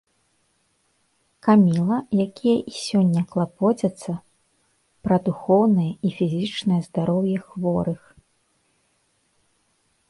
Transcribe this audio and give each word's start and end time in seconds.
Каміла, 1.47 1.97
якія 2.27 2.55
і 2.71 2.73
сёння 2.85 3.21
клапоцяцца 3.35 4.17
пра 5.07 5.15
духоўнае 5.29 5.89
і 6.09 6.13
фізічнае 6.21 6.81
здароўе 6.89 7.37
хворых. 7.47 8.01